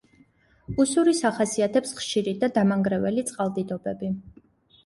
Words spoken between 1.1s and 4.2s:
ახასიათებს ხშირი და დამანგრეველი წყალდიდობები.